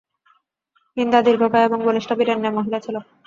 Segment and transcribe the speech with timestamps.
[0.97, 2.95] হিন্দা দীর্ঘকায় এবং বলিষ্ঠ বীরের ন্যায় মহিলা ছিল।